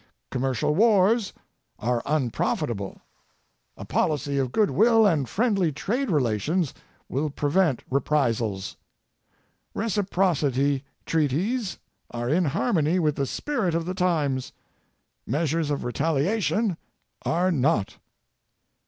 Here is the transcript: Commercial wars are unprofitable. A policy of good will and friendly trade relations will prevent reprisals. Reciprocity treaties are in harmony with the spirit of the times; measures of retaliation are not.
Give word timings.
Commercial 0.31 0.73
wars 0.73 1.31
are 1.77 2.01
unprofitable. 2.07 3.03
A 3.77 3.85
policy 3.85 4.39
of 4.39 4.51
good 4.51 4.71
will 4.71 5.05
and 5.05 5.29
friendly 5.29 5.71
trade 5.71 6.09
relations 6.09 6.73
will 7.07 7.29
prevent 7.29 7.83
reprisals. 7.87 8.77
Reciprocity 9.75 10.83
treaties 11.05 11.77
are 12.09 12.29
in 12.31 12.45
harmony 12.45 12.97
with 12.97 13.15
the 13.15 13.27
spirit 13.27 13.75
of 13.75 13.85
the 13.85 13.93
times; 13.93 14.53
measures 15.27 15.69
of 15.69 15.83
retaliation 15.83 16.77
are 17.23 17.51
not. 17.51 17.99